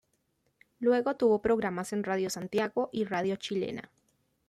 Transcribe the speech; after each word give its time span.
Luego 0.79 1.15
tuvo 1.15 1.43
programas 1.43 1.93
en 1.93 2.03
Radio 2.03 2.31
Santiago 2.31 2.89
y 2.91 3.03
Radio 3.03 3.35
Chilena. 3.35 3.91